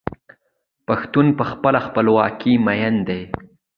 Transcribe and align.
پښتون 0.87 1.27
په 1.37 1.43
خپله 1.51 1.79
خپلواکۍ 1.87 2.53
مین 2.65 2.95
دی. 3.07 3.21